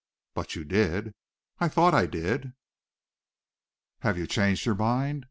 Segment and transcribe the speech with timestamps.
[0.33, 1.13] "But you did."
[1.59, 2.53] "I thought I did."
[3.99, 5.19] "Have you changed your mind?"